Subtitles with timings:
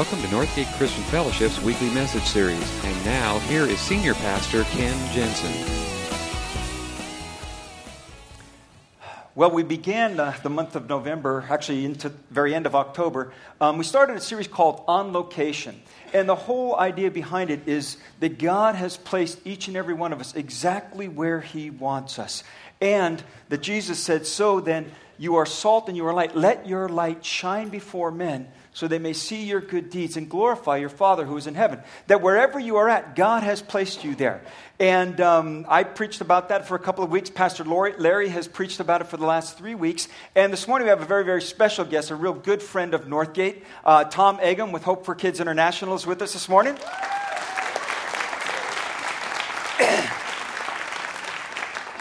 [0.00, 2.84] Welcome to Northgate Christian Fellowship's weekly message series.
[2.86, 5.52] And now, here is Senior Pastor Ken Jensen.
[9.34, 13.34] Well, we began uh, the month of November, actually into the very end of October.
[13.60, 15.82] Um, we started a series called On Location.
[16.14, 20.14] And the whole idea behind it is that God has placed each and every one
[20.14, 22.42] of us exactly where He wants us.
[22.80, 26.34] And that Jesus said, So then, you are salt and you are light.
[26.34, 30.76] Let your light shine before men so they may see your good deeds and glorify
[30.76, 31.80] your Father who is in heaven.
[32.06, 34.42] That wherever you are at, God has placed you there.
[34.78, 37.30] And um, I preached about that for a couple of weeks.
[37.30, 40.08] Pastor Larry has preached about it for the last three weeks.
[40.34, 43.06] And this morning we have a very, very special guest, a real good friend of
[43.06, 43.62] Northgate.
[43.84, 46.78] Uh, Tom Eggum with Hope for Kids International is with us this morning.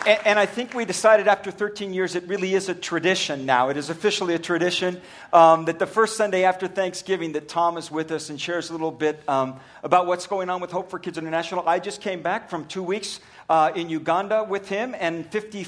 [0.06, 3.70] And, and, I think we decided after 13 years it really is a tradition now.
[3.70, 5.02] It is officially a tradition
[5.34, 8.72] um, that the first Sunday after Thanksgiving that Tom is with us and shares a
[8.72, 11.68] little bit um, about what's going on with Hope for Kids International.
[11.68, 13.20] I just came back from two weeks
[13.50, 15.66] uh, in Uganda with him and 50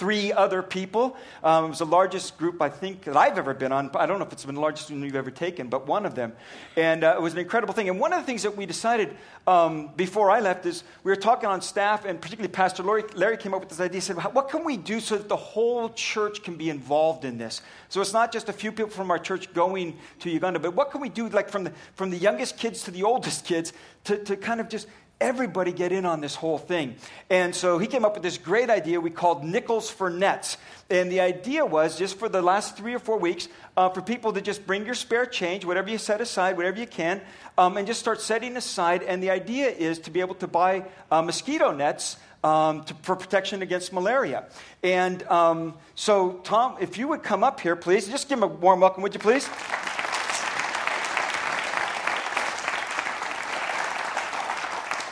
[0.00, 1.14] three other people.
[1.44, 3.90] Um, it was the largest group, I think, that I've ever been on.
[3.94, 6.14] I don't know if it's been the largest one you've ever taken, but one of
[6.14, 6.32] them.
[6.74, 7.90] And uh, it was an incredible thing.
[7.90, 9.14] And one of the things that we decided
[9.46, 13.36] um, before I left is we were talking on staff, and particularly Pastor Larry, Larry
[13.36, 13.96] came up with this idea.
[13.96, 17.36] He said, What can we do so that the whole church can be involved in
[17.36, 17.60] this?
[17.90, 20.92] So it's not just a few people from our church going to Uganda, but what
[20.92, 24.16] can we do, like from the, from the youngest kids to the oldest kids, to,
[24.24, 24.86] to kind of just
[25.20, 26.96] everybody get in on this whole thing.
[27.28, 30.56] And so he came up with this great idea we called Nickels for Nets.
[30.88, 34.32] And the idea was just for the last three or four weeks, uh, for people
[34.32, 37.20] to just bring your spare change, whatever you set aside, whatever you can,
[37.58, 39.02] um, and just start setting aside.
[39.02, 42.16] And the idea is to be able to buy uh, mosquito nets.
[42.42, 44.46] Um, to, for protection against malaria.
[44.82, 48.46] And um, so, Tom, if you would come up here, please, just give him a
[48.46, 49.46] warm welcome, would you please?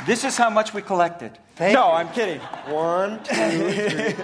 [0.08, 1.38] This is how much we collected.
[1.56, 1.92] Thank no, you.
[1.92, 2.40] I'm kidding.
[2.40, 4.14] One, two, three.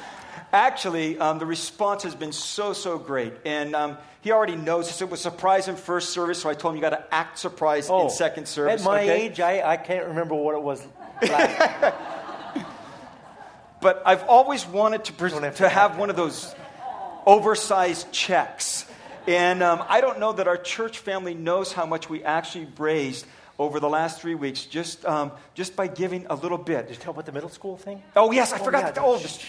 [0.54, 3.34] Actually, um, the response has been so, so great.
[3.44, 5.02] And um, he already knows this.
[5.02, 7.90] It was surprise in first service, so I told him you got to act surprised
[7.90, 8.80] oh, in second service.
[8.80, 9.26] At my okay?
[9.26, 10.82] age, I, I can't remember what it was
[13.82, 16.54] but I've always wanted to, pres- have, to have one of those
[17.26, 18.86] oversized checks.
[19.26, 23.26] And um, I don't know that our church family knows how much we actually raised
[23.58, 26.88] over the last three weeks just, um, just by giving a little bit.
[26.88, 28.02] Did you tell about the middle school thing?
[28.16, 28.84] Oh, yes, I oh, forgot.
[28.84, 29.42] Yeah, to, oh, just,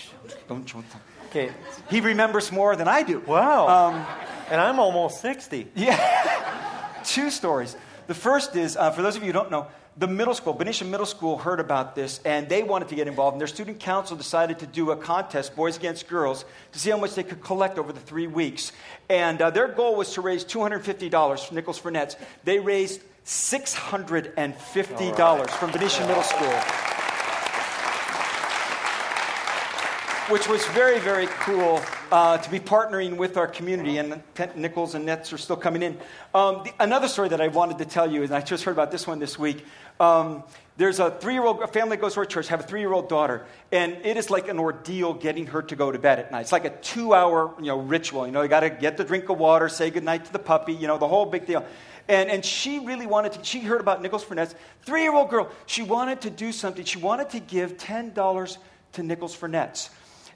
[0.47, 0.85] don't, don't.
[1.29, 1.51] Okay.
[1.89, 3.19] He remembers more than I do.
[3.19, 3.67] Wow.
[3.67, 4.05] Um,
[4.49, 5.67] and I'm almost 60.
[5.75, 6.99] Yeah.
[7.03, 7.75] Two stories.
[8.07, 9.67] The first is, uh, for those of you who don't know,
[9.97, 13.35] the middle school, Benicia Middle School, heard about this and they wanted to get involved.
[13.35, 16.43] And their student council decided to do a contest, boys against girls,
[16.73, 18.73] to see how much they could collect over the three weeks.
[19.09, 22.17] And uh, their goal was to raise $250 for Nickels for Nets.
[22.43, 25.49] They raised $650 right.
[25.49, 26.53] from Benicia Middle School.
[30.31, 31.81] Which was very, very cool
[32.11, 34.21] uh, to be partnering with our community, and
[34.55, 35.97] Nickels and Nets are still coming in.
[36.33, 38.91] Um, the, another story that I wanted to tell you, and I just heard about
[38.91, 39.65] this one this week.
[39.99, 40.43] Um,
[40.77, 44.17] there's a three-year-old a family goes to our church, have a three-year-old daughter, and it
[44.17, 46.41] is like an ordeal getting her to go to bed at night.
[46.41, 48.25] It's like a two-hour, you know, ritual.
[48.25, 50.73] You know, you got to get the drink of water, say goodnight to the puppy,
[50.73, 51.65] you know, the whole big deal.
[52.07, 55.29] And, and she really wanted to, she heard about Nickels for Nets, three year old
[55.29, 55.49] girl.
[55.65, 56.85] She wanted to do something.
[56.85, 58.57] She wanted to give $10
[58.93, 59.89] to Nickels for Nets.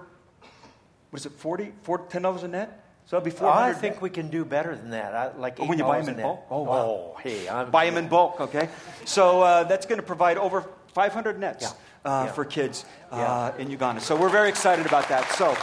[1.09, 2.85] what is it, 40, 40 $10 a net?
[3.07, 5.13] So that'll be 400 I think we can do better than that.
[5.13, 6.47] I, like oh, when you buy them in bulk?
[6.49, 6.73] Oh, wow.
[6.73, 7.49] Oh, hey.
[7.49, 8.69] I'm buy them in bulk, okay?
[9.03, 11.63] So uh, that's going to provide over 500 nets.
[11.63, 11.69] Yeah.
[12.05, 12.31] Uh, yeah.
[12.33, 13.99] for kids uh, in Uganda.
[13.99, 15.27] So we're very excited about that.
[15.31, 15.55] So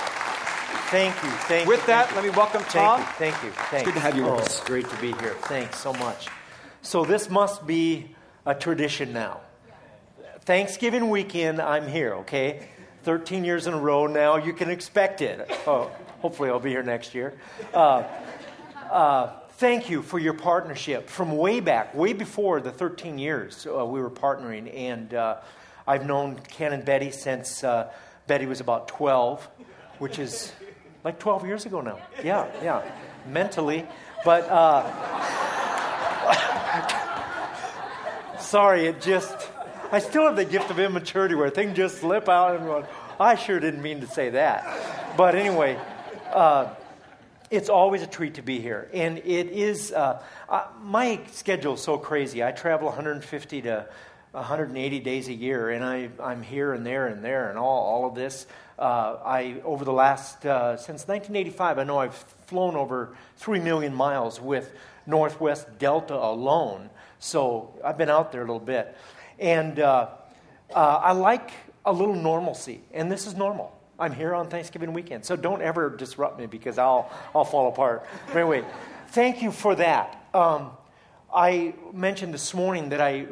[0.92, 1.30] Thank you.
[1.30, 1.70] Thank you.
[1.70, 1.86] With you.
[1.86, 3.02] that, thank let me welcome Tom.
[3.16, 3.50] Thank you.
[3.50, 3.62] Thank you.
[3.70, 3.84] Thanks.
[3.86, 4.60] good to have you with oh, us.
[4.60, 5.34] Great to be here.
[5.42, 6.28] Thanks so much.
[6.82, 8.14] So this must be
[8.44, 9.40] a tradition now.
[10.40, 12.12] Thanksgiving weekend, I'm here.
[12.16, 12.66] Okay,
[13.04, 14.36] 13 years in a row now.
[14.36, 15.48] You can expect it.
[15.66, 15.90] Oh,
[16.20, 17.38] hopefully, I'll be here next year.
[17.72, 18.02] Uh,
[18.90, 19.32] uh,
[19.62, 24.00] thank you for your partnership from way back, way before the 13 years uh, we
[24.00, 24.68] were partnering.
[24.76, 25.36] And uh,
[25.86, 27.92] I've known Ken and Betty since uh,
[28.26, 29.48] Betty was about 12,
[30.00, 30.52] which is
[31.04, 32.00] like 12 years ago now.
[32.24, 32.82] Yeah, yeah,
[33.28, 33.86] mentally.
[34.24, 34.82] But uh,
[38.40, 39.48] sorry, it just,
[39.92, 42.84] I still have the gift of immaturity where things just slip out and going,
[43.20, 45.16] I sure didn't mean to say that.
[45.16, 45.78] But anyway,
[46.32, 46.74] uh,
[47.52, 48.88] it's always a treat to be here.
[48.94, 52.42] And it is, uh, uh, my schedule is so crazy.
[52.42, 53.86] I travel 150 to
[54.30, 58.08] 180 days a year, and I, I'm here and there and there and all, all
[58.08, 58.46] of this.
[58.78, 62.14] Uh, I, over the last, uh, since 1985, I know I've
[62.46, 64.72] flown over 3 million miles with
[65.06, 66.88] Northwest Delta alone.
[67.18, 68.96] So I've been out there a little bit.
[69.38, 70.08] And uh,
[70.74, 71.50] uh, I like
[71.84, 73.78] a little normalcy, and this is normal.
[73.98, 78.06] I'm here on Thanksgiving weekend, so don't ever disrupt me because I'll, I'll fall apart.
[78.28, 78.64] But anyway,
[79.08, 80.26] thank you for that.
[80.34, 80.70] Um,
[81.34, 83.26] I mentioned this morning that I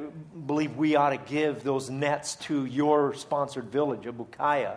[0.47, 4.77] believe we ought to give those nets to your sponsored village of Bukaya.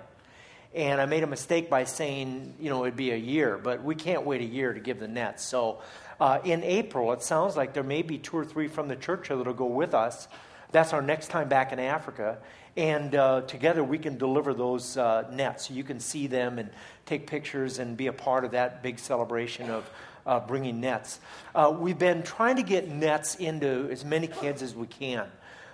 [0.74, 3.96] And I made a mistake by saying, you know, it'd be a year, but we
[3.96, 5.44] can't wait a year to give the nets.
[5.44, 5.82] So
[6.20, 9.30] uh, in April, it sounds like there may be two or three from the church
[9.30, 10.28] that'll go with us.
[10.72, 12.40] That's our next time back in Africa.
[12.76, 16.70] And uh, together we can deliver those uh, nets so you can see them and
[17.06, 19.90] take pictures and be a part of that big celebration of
[20.26, 21.20] uh, bringing nets.
[21.54, 25.28] Uh, we've been trying to get nets into as many kids as we can.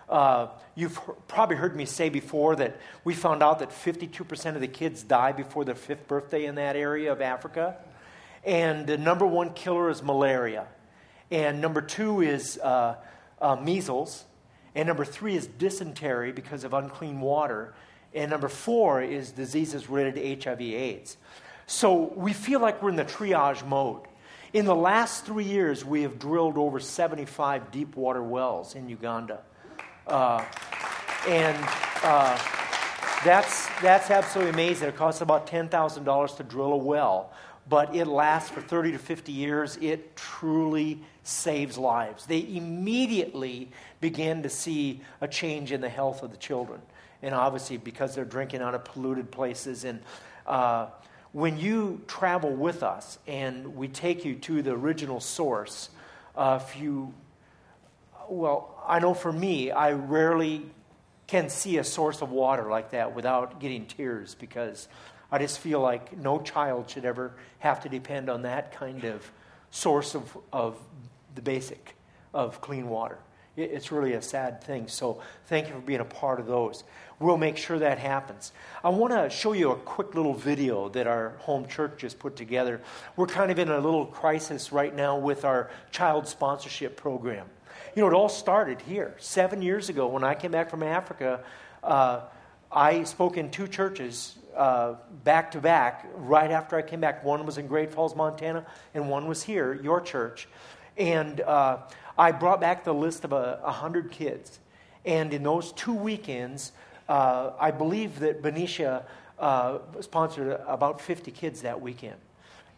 [0.10, 4.68] Uh, you've probably heard me say before that we found out that 52% of the
[4.68, 7.78] kids die before their fifth birthday in that area of Africa.
[8.44, 10.66] And the number one killer is malaria.
[11.30, 12.96] And number two is uh,
[13.62, 14.26] measles.
[14.76, 17.74] And number three is dysentery because of unclean water.
[18.14, 21.18] And number four is diseases related to HIV AIDS.
[21.68, 24.02] So we feel like we're in the triage mode.
[24.54, 29.42] In the last three years, we have drilled over 75 deep water wells in Uganda.
[30.08, 30.44] Uh,
[31.28, 31.58] and
[32.02, 32.36] uh,
[33.24, 34.88] that's, that's absolutely amazing.
[34.88, 37.32] It costs about $10,000 to drill a well,
[37.68, 39.78] but it lasts for 30 to 50 years.
[39.80, 42.26] It truly saves lives.
[42.26, 43.70] They immediately
[44.02, 46.82] begin to see a change in the health of the children.
[47.22, 49.84] And obviously, because they're drinking out of polluted places.
[49.84, 50.02] And
[50.48, 50.88] uh,
[51.32, 55.90] when you travel with us and we take you to the original source,
[56.36, 57.14] uh, if you
[58.30, 60.64] well, I know for me, I rarely
[61.26, 64.88] can see a source of water like that without getting tears because
[65.32, 69.32] I just feel like no child should ever have to depend on that kind of
[69.72, 70.78] source of, of
[71.36, 71.96] the basic
[72.34, 73.20] of clean water.
[73.58, 74.88] It's really a sad thing.
[74.88, 76.84] So thank you for being a part of those.
[77.20, 78.54] We'll make sure that happens.
[78.84, 82.38] I want to show you a quick little video that our home church just put
[82.38, 82.80] together.
[83.18, 87.48] We're kind of in a little crisis right now with our child sponsorship program.
[87.96, 89.16] You know, it all started here.
[89.18, 91.44] Seven years ago, when I came back from Africa,
[91.84, 92.22] uh,
[92.72, 97.24] I spoke in two churches uh, back to back right after I came back.
[97.24, 100.48] One was in Great Falls, Montana, and one was here, your church.
[101.00, 101.78] And uh,
[102.18, 104.60] I brought back the list of a, a hundred kids.
[105.06, 106.74] And in those two weekends,
[107.08, 109.06] uh, I believe that Benicia
[109.40, 112.18] uh, sponsored about 50 kids that weekend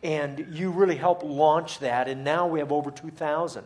[0.04, 3.64] and you really helped launch that, and now we have over 2,000.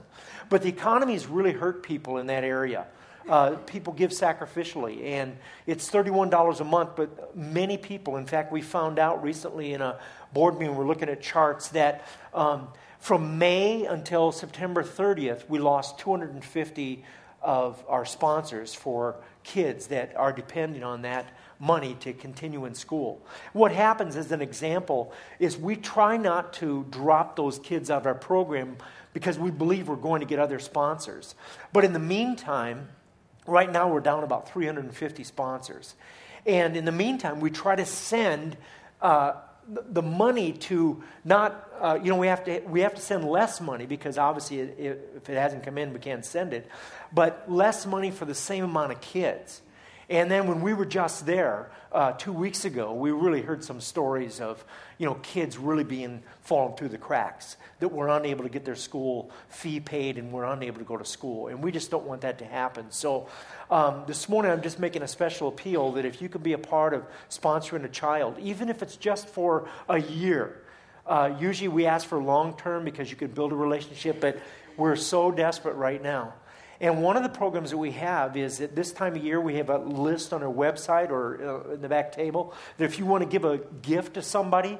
[0.50, 2.88] But the economy has really hurt people in that area.
[3.28, 8.62] Uh, people give sacrificially, and it's $31 a month, but many people, in fact, we
[8.62, 9.98] found out recently in a
[10.34, 12.68] board meeting, we're looking at charts, that um,
[13.06, 17.04] from May until September 30th, we lost 250
[17.40, 21.28] of our sponsors for kids that are depending on that
[21.60, 23.24] money to continue in school.
[23.54, 28.08] What happens, as an example, is we try not to drop those kids out of
[28.08, 28.76] our program
[29.14, 31.36] because we believe we're going to get other sponsors.
[31.72, 32.90] But in the meantime,
[33.46, 35.94] right now we're down about 350 sponsors.
[36.48, 38.58] And in the meantime, we try to send
[39.00, 39.34] uh,
[39.68, 43.60] the money to not, uh, you know, we have, to, we have to send less
[43.60, 46.68] money because obviously it, if it hasn't come in, we can't send it,
[47.12, 49.62] but less money for the same amount of kids.
[50.10, 53.82] And then when we were just there uh, two weeks ago, we really heard some
[53.82, 54.64] stories of
[55.00, 58.76] you know kids really being falling through the cracks that were unable to get their
[58.76, 61.48] school fee paid and were unable to go to school.
[61.48, 62.92] And we just don't want that to happen.
[62.92, 63.28] So
[63.70, 66.58] um, this morning, I'm just making a special appeal that if you could be a
[66.58, 70.62] part of sponsoring a child, even if it's just for a year.
[71.06, 74.40] Uh, usually we ask for long term because you can build a relationship, but
[74.78, 76.34] we're so desperate right now.
[76.82, 79.56] And one of the programs that we have is at this time of year, we
[79.56, 83.06] have a list on our website or uh, in the back table that if you
[83.06, 84.78] want to give a gift to somebody,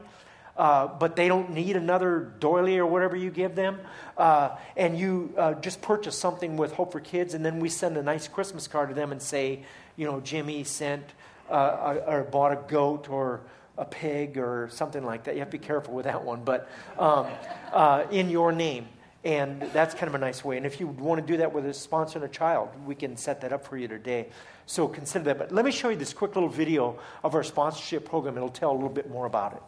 [0.58, 3.80] uh, but they don't need another doily or whatever you give them,
[4.18, 7.98] uh, and you uh, just purchase something with Hope for Kids, and then we send
[7.98, 9.64] a nice Christmas card to them and say,
[9.96, 11.04] you know, Jimmy sent
[11.50, 13.42] uh, or bought a goat or
[13.78, 15.36] a pig or something like that.
[15.36, 17.28] You have to be careful with that one, but um,
[17.74, 18.88] uh, in your name.
[19.24, 20.56] And that's kind of a nice way.
[20.56, 23.18] And if you want to do that with a sponsor and a child, we can
[23.18, 24.28] set that up for you today.
[24.68, 25.40] So consider that.
[25.40, 28.38] But let me show you this quick little video of our sponsorship program.
[28.38, 29.64] It'll tell a little bit more about it.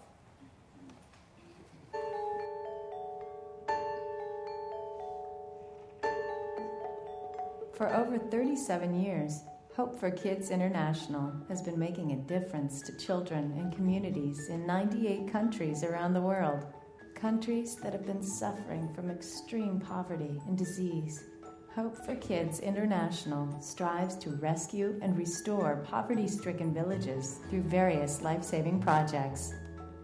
[7.78, 9.44] For over 37 years,
[9.76, 15.32] Hope for Kids International has been making a difference to children and communities in 98
[15.32, 16.66] countries around the world
[17.14, 21.24] countries that have been suffering from extreme poverty and disease.
[21.76, 28.44] Hope for Kids International strives to rescue and restore poverty stricken villages through various life
[28.44, 29.54] saving projects.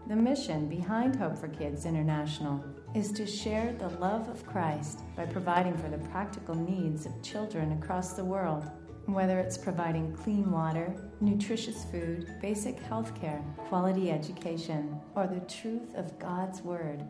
[0.08, 5.26] The mission behind Hope for Kids International is to share the love of Christ by
[5.26, 8.70] providing for the practical needs of children across the world,
[9.06, 15.92] whether it's providing clean water, nutritious food, basic health care, quality education, or the truth
[15.96, 17.04] of God's Word.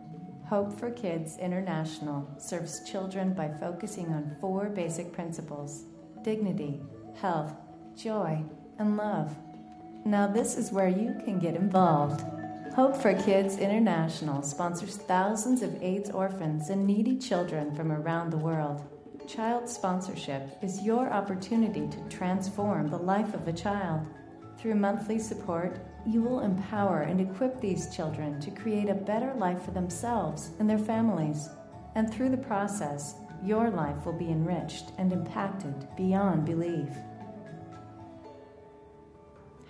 [0.49, 5.85] Hope for Kids International serves children by focusing on four basic principles
[6.23, 6.81] dignity,
[7.21, 7.53] health,
[7.95, 8.43] joy,
[8.79, 9.37] and love.
[10.07, 12.25] Now, this is where you can get involved.
[12.75, 18.37] Hope for Kids International sponsors thousands of AIDS orphans and needy children from around the
[18.37, 18.83] world.
[19.29, 24.05] Child sponsorship is your opportunity to transform the life of a child.
[24.59, 29.63] Through monthly support, you will empower and equip these children to create a better life
[29.63, 31.49] for themselves and their families.
[31.95, 36.89] And through the process, your life will be enriched and impacted beyond belief.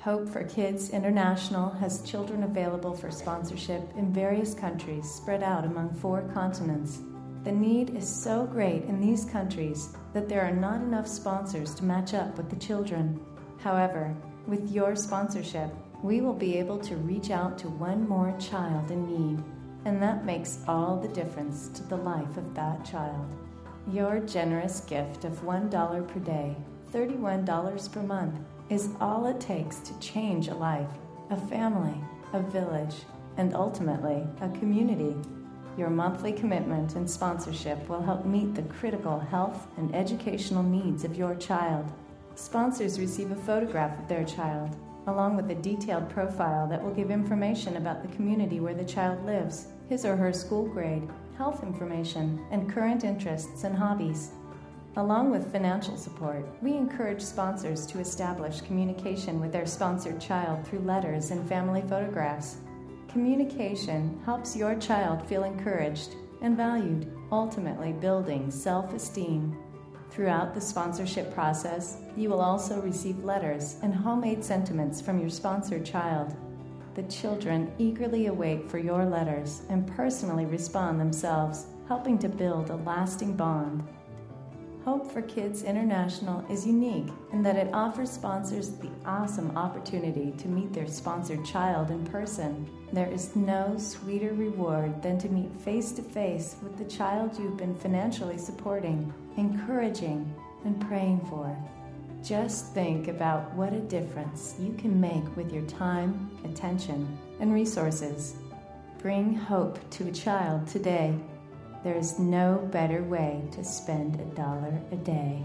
[0.05, 5.95] Hope for Kids International has children available for sponsorship in various countries spread out among
[5.95, 7.01] four continents.
[7.43, 11.87] The need is so great in these countries that there are not enough sponsors to
[11.87, 13.19] match up with the children.
[13.61, 14.15] However,
[14.47, 15.71] with your sponsorship,
[16.03, 19.43] we will be able to reach out to one more child in need,
[19.87, 23.35] and that makes all the difference to the life of that child.
[23.91, 26.55] Your generous gift of $1 per day,
[26.93, 28.39] $31 per month,
[28.71, 30.91] is all it takes to change a life,
[31.31, 32.01] a family,
[32.33, 32.97] a village,
[33.37, 35.15] and ultimately a community.
[35.77, 41.17] Your monthly commitment and sponsorship will help meet the critical health and educational needs of
[41.17, 41.93] your child.
[42.37, 47.11] Sponsors receive a photograph of their child, along with a detailed profile that will give
[47.11, 52.45] information about the community where the child lives, his or her school grade, health information,
[52.51, 54.31] and current interests and hobbies.
[54.97, 60.81] Along with financial support, we encourage sponsors to establish communication with their sponsored child through
[60.81, 62.59] letters and family photographs.
[63.09, 69.57] Communication helps your child feel encouraged and valued, ultimately building self esteem.
[70.11, 75.85] Throughout the sponsorship process, you will also receive letters and homemade sentiments from your sponsored
[75.85, 76.37] child.
[76.95, 82.77] The children eagerly await for your letters and personally respond themselves, helping to build a
[82.77, 83.83] lasting bond.
[84.85, 90.47] Hope for Kids International is unique in that it offers sponsors the awesome opportunity to
[90.47, 92.69] meet their sponsored child in person.
[92.93, 97.57] There is no sweeter reward than to meet face to face with the child you've
[97.57, 100.31] been financially supporting, encouraging,
[100.67, 101.57] and praying for.
[102.23, 108.35] Just think about what a difference you can make with your time, attention, and resources.
[108.99, 111.19] Bring hope to a child today.
[111.85, 115.43] There is no better way to spend a dollar a day.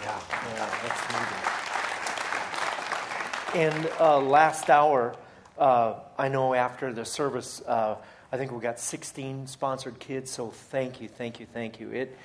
[0.00, 1.02] Yeah, yeah, that's
[3.52, 3.74] needed.
[3.74, 5.16] And uh, last hour,
[5.58, 7.96] uh, I know after the service, uh,
[8.30, 10.30] I think we got 16 sponsored kids.
[10.30, 11.90] So thank you, thank you, thank you.
[11.90, 12.16] It,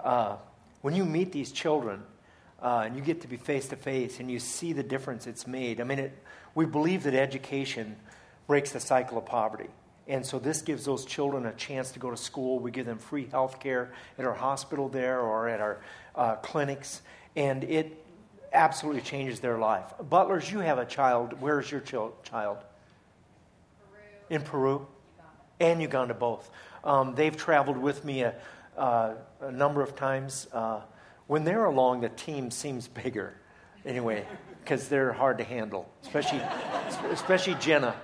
[0.00, 0.36] uh,
[0.82, 2.02] when you meet these children
[2.60, 5.46] uh, and you get to be face to face and you see the difference it's
[5.46, 6.12] made, I mean, it,
[6.54, 7.96] we believe that education
[8.46, 9.70] breaks the cycle of poverty.
[10.08, 12.58] And so this gives those children a chance to go to school.
[12.58, 15.80] We give them free health care at our hospital there or at our
[16.16, 17.02] uh, clinics.
[17.36, 18.04] And it
[18.52, 19.92] absolutely changes their life.
[20.08, 21.40] Butlers, you have a child.
[21.40, 22.18] Where's your child?
[22.30, 22.58] Peru.
[24.28, 24.86] In Peru?
[25.60, 26.50] And Uganda, both.
[26.84, 28.34] Um, they've traveled with me a,
[28.76, 30.48] uh, a number of times.
[30.52, 30.80] Uh,
[31.28, 33.34] when they're along, the team seems bigger,
[33.86, 34.26] anyway,
[34.64, 36.40] because they're hard to handle, especially,
[37.10, 37.94] especially Jenna.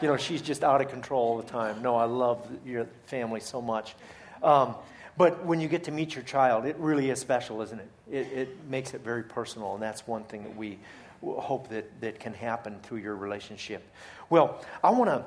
[0.00, 1.82] You know, she's just out of control all the time.
[1.82, 3.94] No, I love your family so much.
[4.42, 4.74] Um,
[5.16, 7.88] but when you get to meet your child, it really is special, isn't it?
[8.10, 10.78] It, it makes it very personal, and that's one thing that we
[11.22, 13.86] hope that, that can happen through your relationship.
[14.30, 15.24] Well, I want to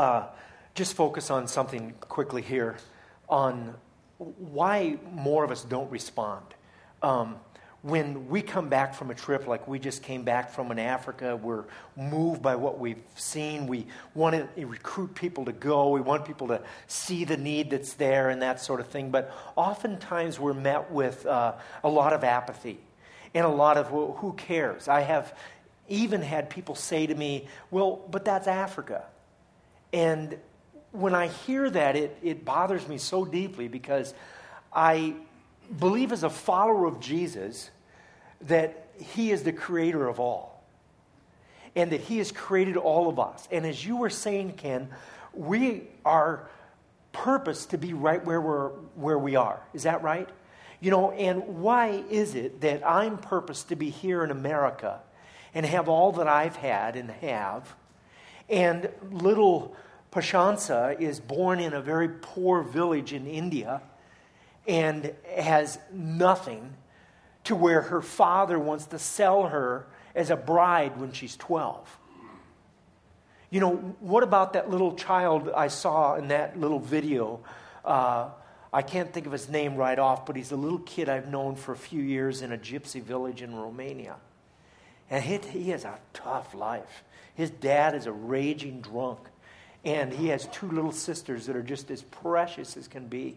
[0.00, 0.26] uh,
[0.74, 2.76] just focus on something quickly here
[3.28, 3.74] on
[4.18, 6.44] why more of us don't respond.
[7.02, 7.36] Um,
[7.86, 11.36] when we come back from a trip like we just came back from in Africa,
[11.36, 11.62] we're
[11.96, 13.68] moved by what we've seen.
[13.68, 15.90] We want to recruit people to go.
[15.90, 19.12] We want people to see the need that's there and that sort of thing.
[19.12, 21.52] But oftentimes we're met with uh,
[21.84, 22.80] a lot of apathy
[23.34, 24.88] and a lot of, well, who cares?
[24.88, 25.32] I have
[25.88, 29.04] even had people say to me, well, but that's Africa.
[29.92, 30.36] And
[30.90, 34.12] when I hear that, it, it bothers me so deeply because
[34.72, 35.14] I
[35.78, 37.70] believe as a follower of Jesus
[38.42, 40.64] that he is the creator of all
[41.74, 43.46] and that he has created all of us.
[43.50, 44.88] And as you were saying, Ken,
[45.34, 46.48] we are
[47.12, 49.60] purpose to be right where, we're, where we are.
[49.74, 50.28] Is that right?
[50.80, 55.00] You know, and why is it that I'm purposed to be here in America
[55.54, 57.74] and have all that I've had and have,
[58.48, 59.74] and little
[60.12, 63.82] Pashansa is born in a very poor village in India
[64.66, 66.74] and has nothing
[67.46, 71.98] to where her father wants to sell her as a bride when she's 12.
[73.50, 77.40] You know, what about that little child I saw in that little video?
[77.84, 78.30] Uh,
[78.72, 81.54] I can't think of his name right off, but he's a little kid I've known
[81.54, 84.16] for a few years in a gypsy village in Romania.
[85.08, 87.04] And he, he has a tough life.
[87.36, 89.20] His dad is a raging drunk,
[89.84, 93.36] and he has two little sisters that are just as precious as can be.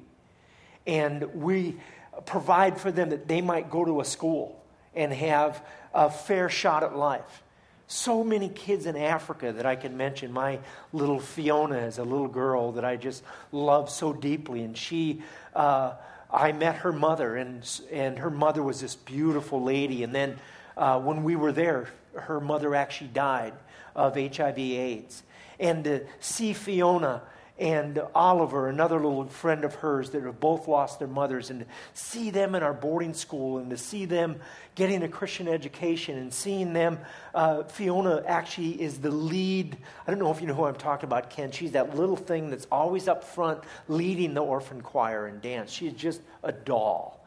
[0.88, 1.78] And we
[2.26, 4.62] provide for them that they might go to a school
[4.96, 5.64] and have
[5.94, 7.44] a fair shot at life.
[7.88, 10.32] So many kids in Africa that I can mention.
[10.32, 10.60] My
[10.94, 15.22] little Fiona is a little girl that I just love so deeply, and she.
[15.56, 15.94] Uh,
[16.32, 20.04] I met her mother, and, and her mother was this beautiful lady.
[20.04, 20.38] And then
[20.78, 23.54] uh, when we were there, her mother actually died
[23.96, 25.24] of HIV/AIDS.
[25.60, 27.24] And to see Fiona
[27.60, 31.66] and Oliver, another little friend of hers that have both lost their mothers, and to
[31.94, 34.40] see them in our boarding school and to see them
[34.76, 37.00] getting a Christian education and seeing them.
[37.36, 39.78] Uh, Fiona actually is the lead.
[40.08, 41.52] I don't know if you know who I'm talking about, Ken.
[41.52, 45.70] She's that little thing that's always up front leading the orphan choir and dance.
[45.70, 47.20] She's just a doll.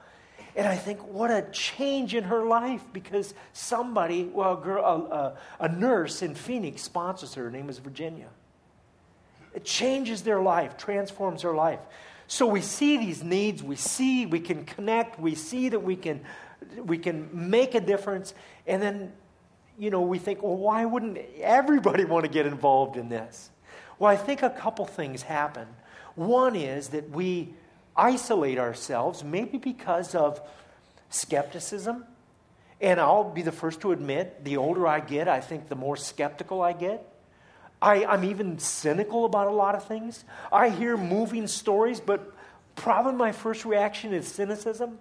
[0.57, 5.65] And I think, what a change in her life because somebody, well, a, girl, a,
[5.65, 7.45] a, a nurse in Phoenix sponsors her.
[7.45, 8.29] Her name is Virginia.
[9.55, 11.81] It changes their life, transforms their life.
[12.27, 16.23] So we see these needs, we see we can connect, we see that we can,
[16.77, 18.33] we can make a difference,
[18.67, 19.13] and then,
[19.79, 23.51] you know, we think, well, why wouldn't everybody want to get involved in this?
[23.99, 25.67] Well, I think a couple things happen.
[26.15, 27.55] One is that we
[27.97, 30.41] isolate ourselves, maybe because of
[31.11, 32.05] skepticism.
[32.81, 35.97] And I'll be the first to admit, the older I get, I think the more
[35.97, 37.12] skeptical I get.
[37.83, 40.25] I, I'm even cynical about a lot of things.
[40.53, 42.33] I hear moving stories, but
[42.77, 45.01] probably my first reaction is cynicism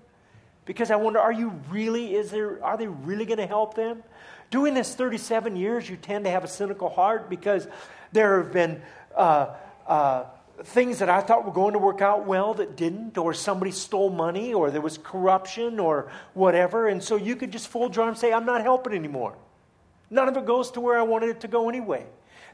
[0.66, 4.02] because I wonder, are you really, is there, are they really going to help them?
[4.50, 7.68] Doing this 37 years, you tend to have a cynical heart because
[8.14, 8.82] there have been
[9.16, 9.54] uh,
[9.86, 10.24] uh,
[10.64, 14.10] things that I thought were going to work out well that didn't, or somebody stole
[14.10, 16.88] money, or there was corruption, or whatever.
[16.88, 19.38] And so you could just fold your arms and say, I'm not helping anymore.
[20.10, 22.06] None of it goes to where I wanted it to go anyway.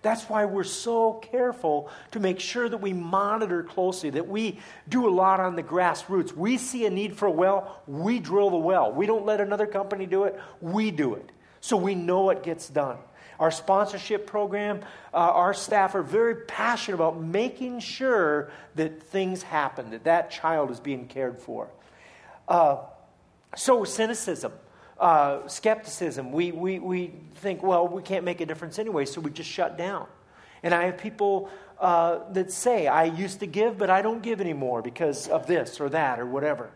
[0.02, 5.08] That's why we're so careful to make sure that we monitor closely, that we do
[5.08, 6.34] a lot on the grassroots.
[6.34, 8.92] We see a need for a well, we drill the well.
[8.92, 11.32] We don't let another company do it, we do it.
[11.62, 12.98] So we know it gets done.
[13.40, 14.82] Our sponsorship program,
[15.14, 20.72] uh, our staff are very passionate about making sure that things happen, that that child
[20.72, 21.68] is being cared for.
[22.48, 22.78] Uh,
[23.56, 24.54] so, cynicism
[25.00, 26.32] uh, skepticism.
[26.32, 29.78] We, we, we think, well, we can't make a difference anyway, so we just shut
[29.78, 30.08] down.
[30.64, 34.42] And I have people uh, that say, I used to give, but I don't give
[34.42, 36.72] anymore because of this or that or whatever.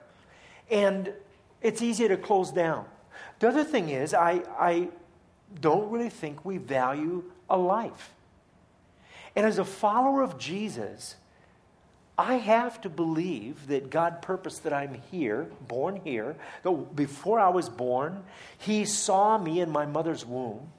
[0.70, 1.14] And
[1.62, 2.86] it's easy to close down.
[3.40, 4.90] The other thing is, I, I
[5.60, 8.14] don't really think we value a life.
[9.36, 11.16] And as a follower of Jesus,
[12.18, 16.36] I have to believe that God purposed that I'm here, born here.
[16.64, 18.24] That before I was born,
[18.58, 20.72] He saw me in my mother's womb.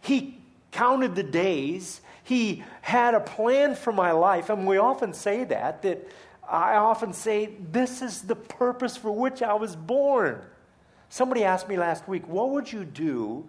[0.00, 0.38] He
[0.70, 2.00] counted the days.
[2.22, 4.48] He had a plan for my life.
[4.48, 6.08] And we often say that, that
[6.48, 10.40] I often say, This is the purpose for which I was born.
[11.08, 13.48] Somebody asked me last week, What would you do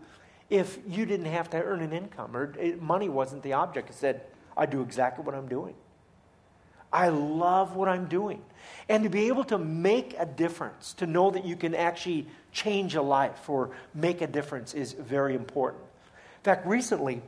[0.49, 3.89] if you didn't have to earn an income or eh, money wasn't the object?
[3.89, 4.21] I said,
[4.55, 5.75] I do exactly what I'm doing.
[6.91, 8.41] I love what I'm doing.
[8.89, 12.95] And to be able to make a difference, to know that you can actually change
[12.95, 15.83] a life or make a difference is very important.
[15.83, 17.21] In fact, recently,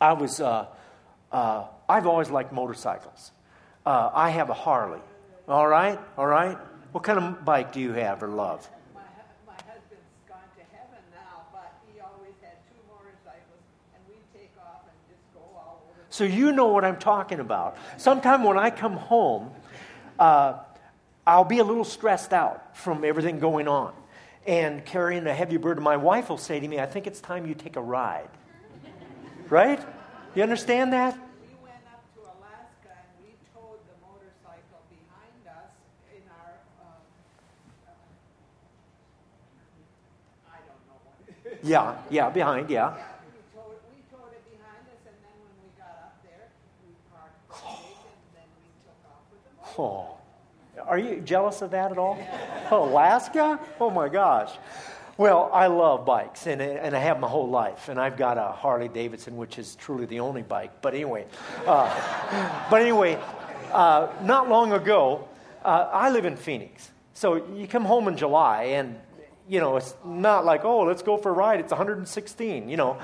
[0.00, 0.66] I was, uh,
[1.30, 3.30] uh, I've always liked motorcycles.
[3.86, 5.00] Uh, I have a Harley.
[5.48, 5.98] All right?
[6.18, 6.58] All right?
[6.92, 8.68] What kind of bike do you have or love?
[16.14, 17.76] So you know what I'm talking about.
[17.96, 19.50] Sometime when I come home,
[20.16, 20.60] uh,
[21.26, 23.92] I'll be a little stressed out from everything going on
[24.46, 25.82] and carrying a heavy burden.
[25.82, 28.28] My wife will say to me, I think it's time you take a ride.
[29.50, 29.80] Right?
[30.36, 31.14] You understand that?
[31.14, 35.74] We went up to Alaska and we towed the motorcycle behind us
[36.14, 37.02] in our, um,
[37.88, 37.90] uh,
[40.46, 41.58] I don't know what.
[41.64, 42.94] yeah, yeah, behind, yeah.
[49.78, 50.16] Oh,
[50.86, 52.18] are you jealous of that at all?
[52.70, 53.58] Alaska?
[53.80, 54.52] Oh my gosh.
[55.16, 58.50] Well, I love bikes, and, and I have my whole life, and I've got a
[58.50, 60.82] Harley Davidson, which is truly the only bike.
[60.82, 61.26] But anyway,
[61.66, 63.20] uh, but anyway,
[63.72, 65.28] uh, not long ago,
[65.64, 68.98] uh, I live in Phoenix, so you come home in July, and
[69.48, 71.60] you know it's not like oh let's go for a ride.
[71.60, 72.98] It's 116, you know.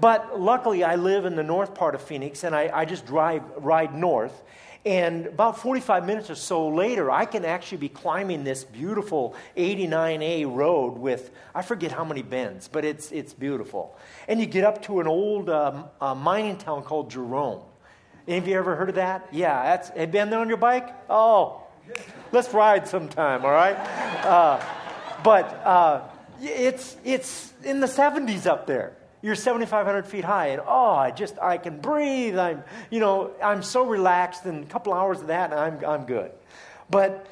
[0.00, 3.42] But luckily, I live in the north part of Phoenix, and I, I just drive
[3.56, 4.44] ride north,
[4.86, 10.54] and about 45 minutes or so later, I can actually be climbing this beautiful 89A
[10.54, 13.98] road with, I forget how many bends, but it's, it's beautiful.
[14.28, 17.62] And you get up to an old um, uh, mining town called Jerome.
[18.28, 19.26] Any of you ever heard of that?
[19.32, 20.88] Yeah, that's, have you been there on your bike?
[21.10, 21.64] Oh,
[22.30, 23.76] let's ride sometime, all right?
[24.24, 24.64] Uh,
[25.24, 26.02] but uh,
[26.40, 31.38] it's, it's in the 70s up there you're 7,500 feet high, and oh, I just,
[31.40, 32.38] I can breathe.
[32.38, 36.06] I'm, you know, I'm so relaxed, and a couple hours of that, and I'm, I'm
[36.06, 36.32] good.
[36.90, 37.26] But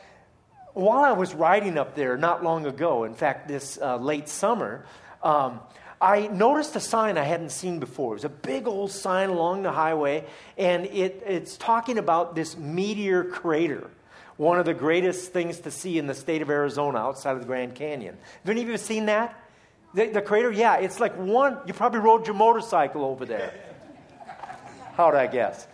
[0.73, 4.85] while I was riding up there not long ago, in fact, this uh, late summer,
[5.23, 5.61] um,
[6.01, 8.13] I noticed a sign I hadn't seen before.
[8.13, 10.27] It was a big old sign along the highway,
[10.59, 13.89] and it, it's talking about this meteor crater,
[14.37, 17.47] one of the greatest things to see in the state of Arizona outside of the
[17.47, 18.19] Grand Canyon.
[18.43, 19.41] Have any of you seen that?
[19.95, 23.55] The, the crater, yeah, it's like one, you probably rode your motorcycle over there.
[24.97, 25.67] How'd I guess?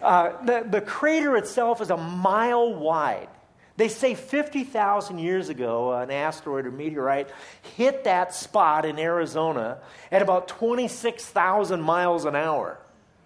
[0.00, 3.28] Uh, the, the crater itself is a mile wide.
[3.76, 7.28] They say 50,000 years ago, an asteroid or meteorite
[7.76, 9.78] hit that spot in Arizona
[10.10, 12.78] at about 26,000 miles an hour.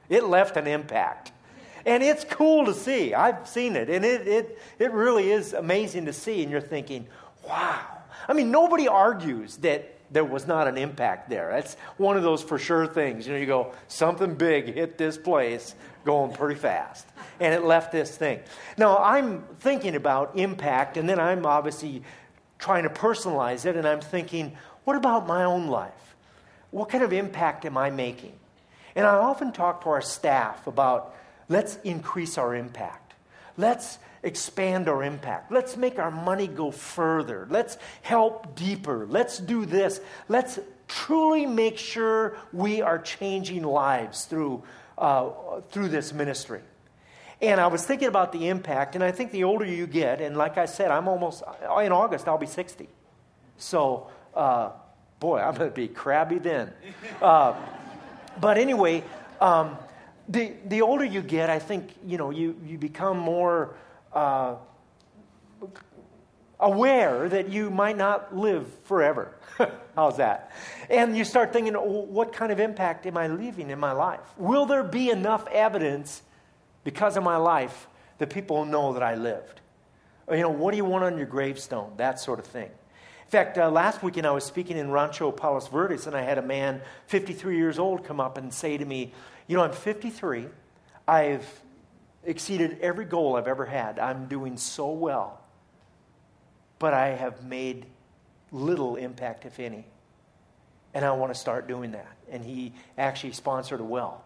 [0.09, 1.33] It left an impact.
[1.85, 3.15] And it's cool to see.
[3.15, 6.43] I've seen it, and it, it, it really is amazing to see.
[6.43, 7.07] And you're thinking,
[7.49, 7.81] wow.
[8.29, 11.51] I mean, nobody argues that there was not an impact there.
[11.51, 13.27] That's one of those for sure things.
[13.27, 17.07] You know, you go, something big hit this place going pretty fast.
[17.41, 18.41] And it left this thing.
[18.79, 22.03] Now, I'm thinking about impact, and then I'm obviously
[22.59, 25.93] trying to personalize it, and I'm thinking, what about my own life?
[26.71, 28.33] What kind of impact am I making?
[28.95, 31.15] And I often talk to our staff about
[31.49, 33.15] let's increase our impact.
[33.57, 35.53] Let's expand our impact.
[35.53, 37.47] Let's make our money go further.
[37.49, 39.07] Let's help deeper.
[39.09, 40.01] Let's do this.
[40.29, 40.59] Let's
[40.89, 44.65] truly make sure we are changing lives through,
[44.99, 45.31] uh,
[45.71, 46.61] through this ministry.
[47.41, 50.37] And I was thinking about the impact, and I think the older you get, and
[50.37, 51.43] like I said, I'm almost,
[51.83, 52.89] in August, I'll be 60.
[53.59, 54.71] So, uh,
[55.21, 56.73] boy, I'm going to be crabby then.
[57.21, 57.55] Uh,
[58.41, 59.05] but anyway,
[59.41, 59.77] um,
[60.29, 63.77] the, the older you get, I think, you know, you, you become more
[64.17, 64.57] uh,
[66.59, 69.35] aware that you might not live forever.
[69.95, 70.53] How's that?
[70.89, 74.21] And you start thinking, what kind of impact am I leaving in my life?
[74.39, 76.23] Will there be enough evidence
[76.83, 79.61] because of my life that people know that I lived?
[80.31, 81.93] You know, what do you want on your gravestone?
[81.99, 82.71] That sort of thing.
[82.71, 86.39] In fact, uh, last weekend I was speaking in Rancho Palos Verdes, and I had
[86.39, 89.13] a man, 53 years old, come up and say to me,
[89.47, 90.47] You know, I'm 53.
[91.07, 91.47] I've
[92.27, 93.99] exceeded every goal I've ever had.
[93.99, 95.41] I'm doing so well.
[96.79, 97.87] But I have made
[98.53, 99.87] little impact, if any.
[100.93, 102.17] And I want to start doing that.
[102.31, 104.25] And he actually sponsored a well.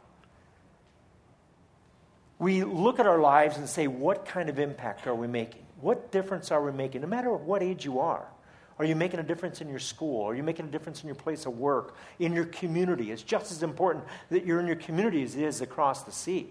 [2.41, 5.63] we look at our lives and say, what kind of impact are we making?
[5.81, 7.03] What difference are we making?
[7.03, 8.27] No matter what age you are.
[8.79, 10.25] Are you making a difference in your school?
[10.25, 11.97] Are you making a difference in your place of work?
[12.19, 13.11] In your community?
[13.13, 16.49] It's just as important that you're in your community as it is across the sea.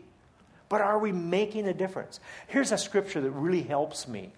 [0.69, 2.19] But are we making a difference?
[2.47, 4.31] Here's a scripture that really helps me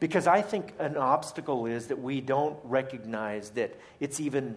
[0.00, 4.56] because I think an obstacle is that we don't recognize that it's even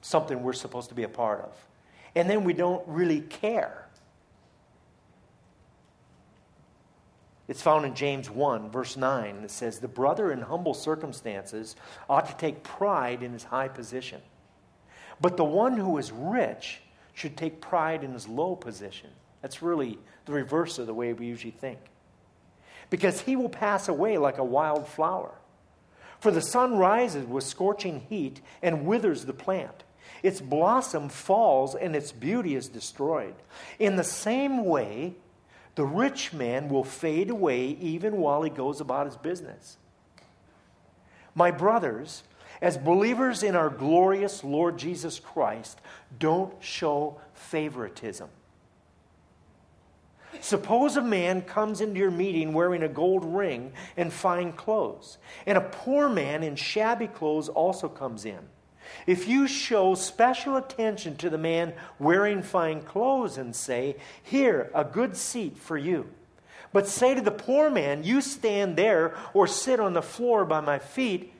[0.00, 1.54] something we're supposed to be a part of.
[2.14, 3.86] And then we don't really care.
[7.46, 9.36] It's found in James 1, verse 9.
[9.44, 11.74] It says, The brother in humble circumstances
[12.08, 14.20] ought to take pride in his high position.
[15.20, 16.80] But the one who is rich
[17.12, 19.10] should take pride in his low position.
[19.42, 21.78] That's really the reverse of the way we usually think.
[22.88, 25.32] Because he will pass away like a wild flower.
[26.18, 29.84] For the sun rises with scorching heat and withers the plant.
[30.22, 33.34] Its blossom falls and its beauty is destroyed.
[33.78, 35.14] In the same way,
[35.76, 39.78] the rich man will fade away even while he goes about his business.
[41.34, 42.22] My brothers,
[42.60, 45.80] as believers in our glorious Lord Jesus Christ,
[46.18, 48.28] don't show favoritism.
[50.40, 55.58] Suppose a man comes into your meeting wearing a gold ring and fine clothes, and
[55.58, 58.40] a poor man in shabby clothes also comes in.
[59.06, 64.84] If you show special attention to the man wearing fine clothes and say, Here, a
[64.84, 66.08] good seat for you,
[66.72, 70.60] but say to the poor man, You stand there or sit on the floor by
[70.60, 71.32] my feet,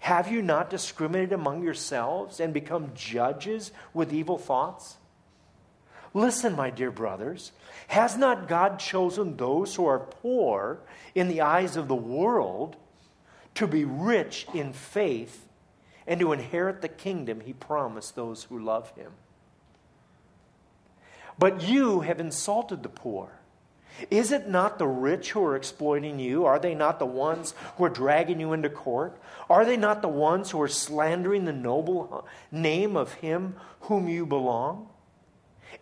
[0.00, 4.97] have you not discriminated among yourselves and become judges with evil thoughts?
[6.14, 7.52] Listen, my dear brothers,
[7.88, 10.78] has not God chosen those who are poor
[11.14, 12.76] in the eyes of the world
[13.54, 15.46] to be rich in faith
[16.06, 19.12] and to inherit the kingdom he promised those who love him.
[21.38, 23.30] But you have insulted the poor.
[24.10, 26.44] Is it not the rich who are exploiting you?
[26.44, 29.20] Are they not the ones who are dragging you into court?
[29.50, 34.24] Are they not the ones who are slandering the noble name of him whom you
[34.24, 34.88] belong?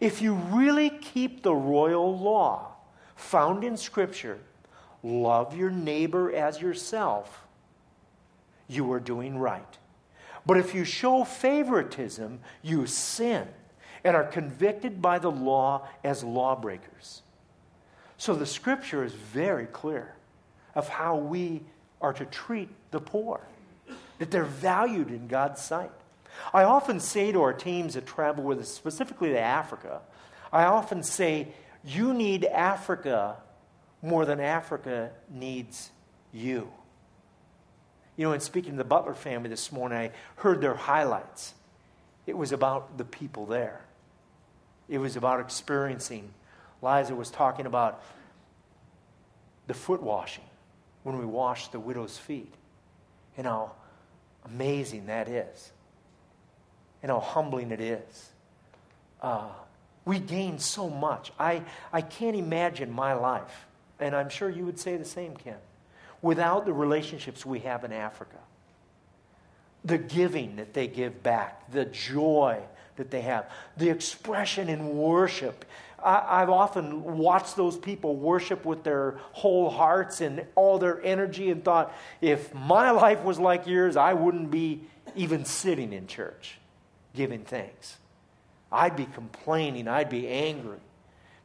[0.01, 2.73] If you really keep the royal law
[3.15, 4.39] found in Scripture,
[5.03, 7.47] love your neighbor as yourself,
[8.69, 9.79] you are doing right.
[10.45, 13.49] But if you show favoritism, you sin
[14.05, 17.23] and are convicted by the law as lawbreakers.
[18.19, 20.15] So the scripture is very clear
[20.75, 21.63] of how we
[22.01, 23.41] are to treat the poor,
[24.19, 25.91] that they're valued in God's sight.
[26.53, 30.01] I often say to our teams that travel with us, specifically to Africa,
[30.53, 31.49] I often say,
[31.85, 33.37] you need Africa
[34.03, 35.91] more than Africa needs
[36.33, 36.71] you.
[38.17, 41.55] You know, in speaking to the Butler family this morning, I heard their highlights.
[42.27, 43.81] It was about the people there,
[44.89, 46.33] it was about experiencing.
[46.83, 48.03] Liza was talking about
[49.67, 50.45] the foot washing
[51.05, 52.53] when we wash the widow's feet
[53.37, 53.73] and how
[54.45, 55.73] amazing that is
[57.07, 58.31] and how humbling it is.
[59.23, 59.47] Uh,
[60.05, 61.31] we gain so much.
[61.39, 63.67] I, I can't imagine my life,
[64.01, 65.57] and I'm sure you would say the same, Ken
[66.23, 68.39] without the relationships we have in Africa.
[69.85, 72.61] The giving that they give back, the joy
[72.97, 75.65] that they have, the expression in worship.
[76.03, 81.51] I, have often watched those people worship with their whole hearts and all their energy
[81.51, 84.83] and thought, if my life was like yours, I wouldn't be
[85.15, 86.59] even sitting in church
[87.17, 87.97] giving thanks.
[88.71, 90.79] I'd be complaining, I'd be angry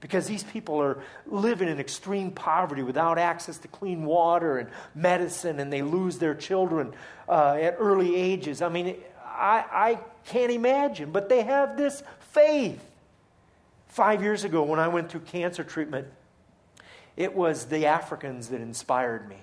[0.02, 5.60] because these people are living in extreme poverty without access to clean water and medicine,
[5.60, 6.92] and they lose their children
[7.30, 8.62] uh, at early ages.
[8.64, 12.84] I mean, I, I can't imagine, but they have this faith.
[13.88, 16.08] Five years ago, when I went through cancer treatment,
[17.16, 19.38] it was the Africans that inspired me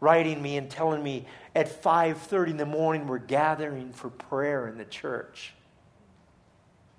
[0.00, 4.78] writing me and telling me at 5.30 in the morning we're gathering for prayer in
[4.78, 5.54] the church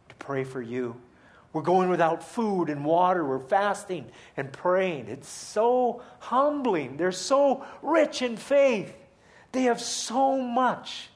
[0.09, 0.95] to pray for you
[1.57, 3.25] we're going without food and water.
[3.25, 4.05] We're fasting
[4.35, 5.07] and praying.
[5.07, 6.97] It's so humbling.
[6.97, 8.93] They're so rich in faith.
[9.53, 11.09] They have so much.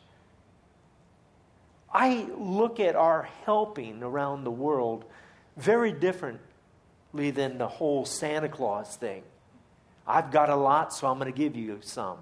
[1.94, 5.06] I look at our helping around the world
[5.58, 9.22] very differently than the whole Santa Claus thing.
[10.12, 12.18] I've got a lot, so I'm going to give you some.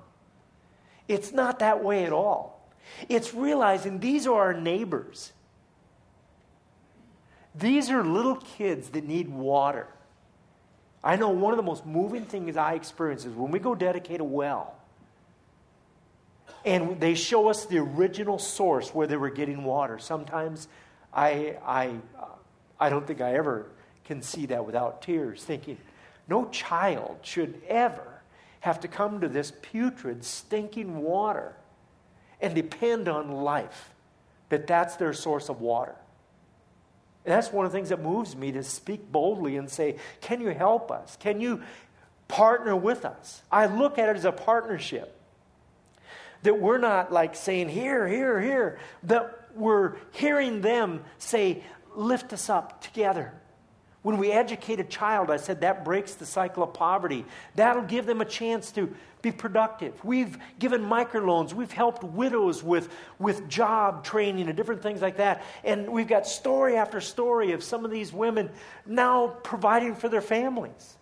[1.08, 2.70] It's not that way at all.
[3.08, 5.32] It's realizing these are our neighbors.
[7.56, 9.88] These are little kids that need water.
[11.04, 14.20] I know one of the most moving things I experience is when we go dedicate
[14.20, 14.76] a well
[16.66, 19.98] and they show us the original source where they were getting water.
[19.98, 20.68] Sometimes
[21.14, 21.96] I, I,
[22.80, 23.68] I don't think I ever
[24.06, 25.78] can see that without tears, thinking,
[26.30, 28.22] no child should ever
[28.62, 31.56] have to come to this putrid, stinking water
[32.42, 33.94] and depend on life,
[34.50, 35.96] that that's their source of water.
[37.26, 40.42] And that's one of the things that moves me to speak boldly and say, Can
[40.42, 41.18] you help us?
[41.20, 41.62] Can you
[42.28, 43.42] partner with us?
[43.52, 45.16] I look at it as a partnership.
[46.44, 48.80] That we're not like saying, Here, here, here.
[49.04, 51.64] That we're hearing them say,
[51.96, 53.34] Lift us up together.
[54.10, 57.26] When we educate a child, I said that breaks the cycle of poverty.
[57.54, 58.92] That'll give them a chance to
[59.22, 60.04] be productive.
[60.04, 61.54] We've given microloans.
[61.54, 65.44] We've helped widows with, with job training and different things like that.
[65.64, 68.50] And we've got story after story of some of these women
[68.84, 70.98] now providing for their families.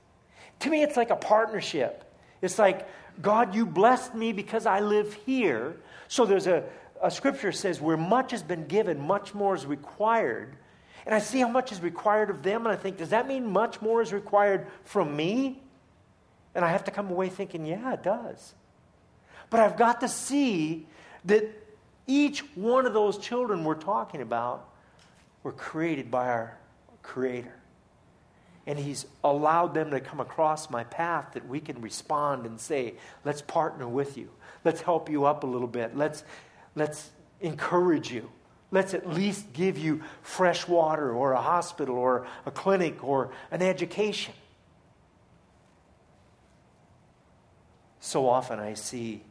[0.59, 2.03] To me, it's like a partnership.
[2.41, 2.89] It's like,
[3.21, 5.77] God, you blessed me because I live here.
[6.09, 6.65] So there's a,
[7.01, 10.57] a scripture says, where much has been given, much more is required.
[11.07, 13.49] And I see how much is required of them, and I think, does that mean
[13.49, 15.61] much more is required from me?
[16.53, 18.53] And I have to come away thinking, yeah, it does.
[19.49, 20.85] But I've got to see
[21.23, 21.45] that
[22.07, 24.67] each one of those children we're talking about
[25.43, 26.57] were created by our
[27.03, 27.55] Creator.
[28.65, 32.95] And He's allowed them to come across my path that we can respond and say,
[33.23, 34.29] let's partner with you.
[34.65, 35.95] Let's help you up a little bit.
[35.95, 36.25] Let's,
[36.75, 38.29] let's encourage you.
[38.69, 43.61] Let's at least give you fresh water or a hospital or a clinic or an
[43.61, 44.33] education.
[47.99, 49.23] So often I see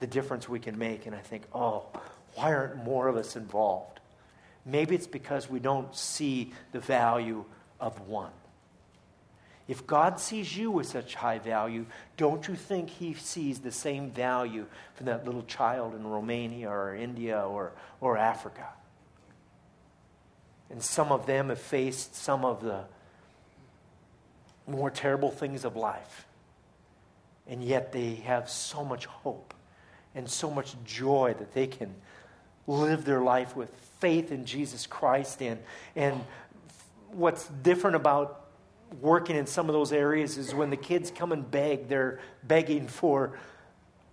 [0.00, 1.86] the difference we can make, and I think, oh,
[2.34, 4.00] why aren't more of us involved?
[4.64, 7.44] Maybe it's because we don't see the value
[7.80, 8.30] of one.
[9.72, 11.86] If God sees you with such high value,
[12.18, 16.94] don't you think He sees the same value for that little child in Romania or
[16.94, 18.68] India or, or Africa?
[20.68, 22.84] And some of them have faced some of the
[24.66, 26.26] more terrible things of life.
[27.46, 29.54] And yet they have so much hope
[30.14, 31.94] and so much joy that they can
[32.66, 35.40] live their life with faith in Jesus Christ.
[35.40, 35.60] And,
[35.96, 36.22] and
[37.10, 38.41] what's different about
[39.00, 42.88] working in some of those areas is when the kids come and beg, they're begging
[42.88, 43.38] for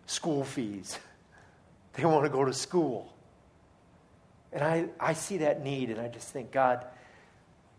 [0.06, 0.98] school fees.
[1.94, 3.12] They want to go to school.
[4.54, 6.86] And I, I see that need, and I just think, God,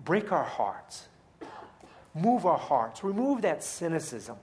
[0.04, 1.06] break our hearts,
[2.14, 4.36] move our hearts, remove that cynicism,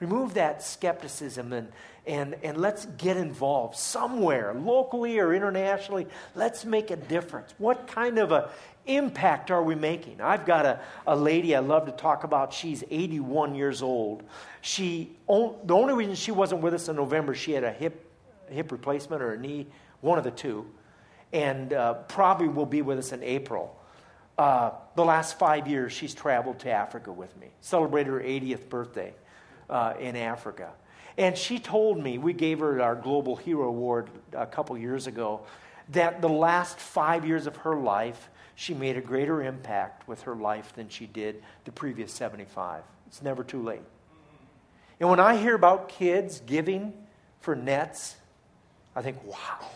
[0.00, 1.68] remove that skepticism, and,
[2.06, 6.06] and, and let's get involved somewhere, locally or internationally.
[6.34, 7.54] Let's make a difference.
[7.58, 8.50] What kind of a
[8.86, 10.20] impact are we making?
[10.20, 12.52] I've got a, a lady I love to talk about.
[12.52, 14.22] She's 81 years old.
[14.60, 18.10] She, the only reason she wasn't with us in November, she had a hip,
[18.48, 19.66] hip replacement or a knee,
[20.00, 20.66] one of the two,
[21.32, 23.76] and uh, probably will be with us in April.
[24.38, 29.14] Uh, the last five years, she's traveled to Africa with me, celebrated her 80th birthday
[29.68, 30.70] uh, in Africa.
[31.18, 35.42] And she told me, we gave her our Global Hero Award a couple years ago,
[35.90, 40.36] that the last five years of her life, she made a greater impact with her
[40.36, 42.82] life than she did the previous 75.
[43.06, 43.80] It's never too late.
[45.00, 46.92] And when I hear about kids giving
[47.40, 48.16] for nets,
[48.94, 49.66] I think, wow,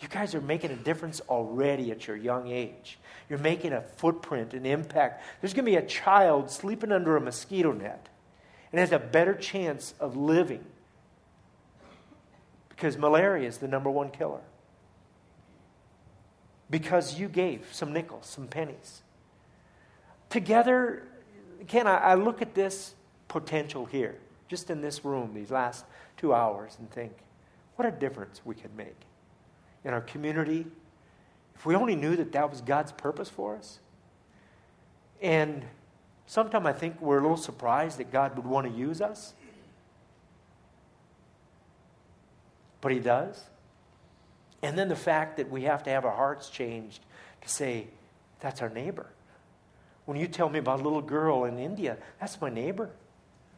[0.00, 2.98] you guys are making a difference already at your young age.
[3.28, 5.22] You're making a footprint, an impact.
[5.42, 8.08] There's going to be a child sleeping under a mosquito net
[8.72, 10.64] and has a better chance of living
[12.70, 14.40] because malaria is the number one killer
[16.70, 19.02] because you gave some nickels, some pennies.
[20.30, 21.04] Together,
[21.66, 22.94] Ken, I, I look at this
[23.28, 24.16] potential here,
[24.48, 25.84] just in this room, these last
[26.16, 27.12] two hours, and think,
[27.76, 28.96] what a difference we could make
[29.84, 30.66] in our community
[31.54, 33.78] if we only knew that that was God's purpose for us.
[35.20, 35.64] And
[36.26, 39.34] sometimes I think we're a little surprised that God would want to use us.
[42.80, 43.44] But He does.
[44.64, 47.00] And then the fact that we have to have our hearts changed
[47.42, 47.86] to say,
[48.40, 49.04] that's our neighbor.
[50.06, 52.88] When you tell me about a little girl in India, that's my neighbor.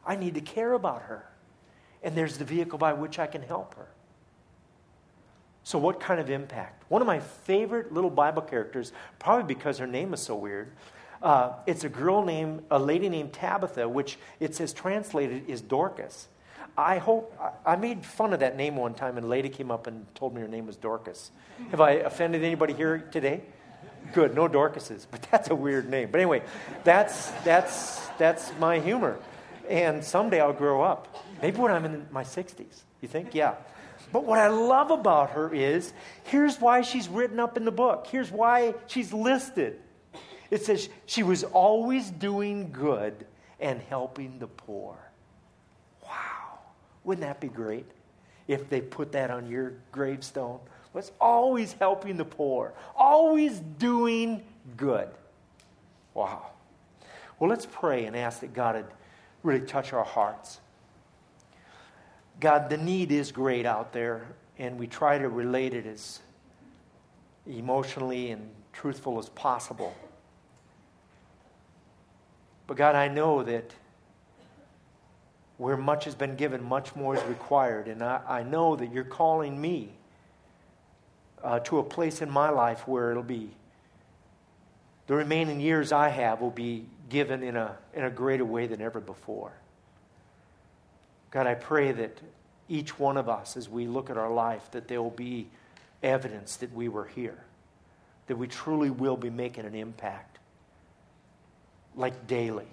[0.04, 1.24] I need to care about her.
[2.02, 3.86] And there's the vehicle by which I can help her.
[5.62, 6.82] So, what kind of impact?
[6.90, 10.72] One of my favorite little Bible characters, probably because her name is so weird,
[11.22, 16.26] uh, it's a girl named, a lady named Tabitha, which it says translated is Dorcas.
[16.78, 19.86] I hope, I made fun of that name one time, and a lady came up
[19.86, 21.30] and told me her name was Dorcas.
[21.70, 23.42] Have I offended anybody here today?
[24.12, 26.10] Good, no Dorcases, but that's a weird name.
[26.10, 26.42] But anyway,
[26.84, 29.18] that's, that's, that's my humor.
[29.68, 31.24] And someday I'll grow up.
[31.42, 32.82] Maybe when I'm in my 60s.
[33.00, 33.34] You think?
[33.34, 33.54] Yeah.
[34.12, 35.92] But what I love about her is
[36.24, 38.06] here's why she's written up in the book.
[38.06, 39.80] Here's why she's listed.
[40.50, 43.26] It says she was always doing good
[43.58, 44.96] and helping the poor.
[47.06, 47.86] Wouldn't that be great
[48.48, 50.58] if they put that on your gravestone?
[50.92, 54.42] Was always helping the poor, always doing
[54.76, 55.08] good.
[56.14, 56.46] Wow.
[57.38, 58.86] Well, let's pray and ask that God would
[59.42, 60.58] really touch our hearts.
[62.40, 64.26] God, the need is great out there,
[64.58, 66.20] and we try to relate it as
[67.46, 69.94] emotionally and truthful as possible.
[72.66, 73.72] But God, I know that
[75.58, 77.88] where much has been given, much more is required.
[77.88, 79.90] And I, I know that you're calling me
[81.42, 83.50] uh, to a place in my life where it'll be
[85.06, 88.80] the remaining years I have will be given in a, in a greater way than
[88.80, 89.52] ever before.
[91.30, 92.18] God, I pray that
[92.68, 95.46] each one of us, as we look at our life, that there will be
[96.02, 97.38] evidence that we were here,
[98.26, 100.38] that we truly will be making an impact,
[101.94, 102.66] like daily.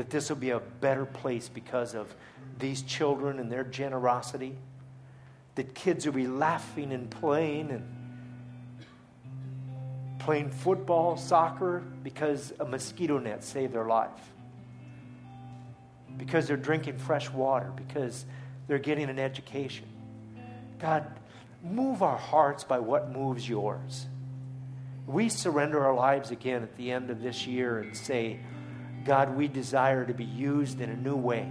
[0.00, 2.14] That this will be a better place because of
[2.58, 4.56] these children and their generosity.
[5.56, 7.86] That kids will be laughing and playing and
[10.18, 14.32] playing football, soccer, because a mosquito net saved their life.
[16.16, 18.24] Because they're drinking fresh water, because
[18.68, 19.84] they're getting an education.
[20.78, 21.04] God,
[21.62, 24.06] move our hearts by what moves yours.
[25.06, 28.40] We surrender our lives again at the end of this year and say,
[29.04, 31.50] God, we desire to be used in a new way.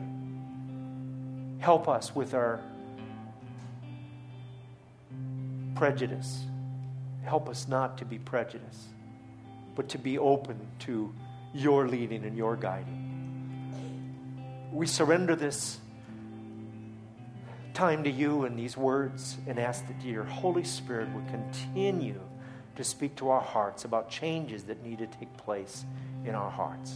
[1.60, 2.62] Help us with our
[5.76, 6.46] prejudice
[7.30, 8.88] help us not to be prejudiced,
[9.76, 11.14] but to be open to
[11.54, 13.06] your leading and your guiding.
[14.72, 15.80] We surrender this
[17.74, 22.20] time to you and these words and ask that your Holy Spirit would continue
[22.76, 25.86] to speak to our hearts about changes that need to take place
[26.26, 26.96] in our hearts.